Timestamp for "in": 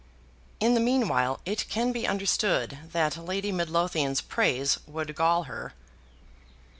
0.59-0.73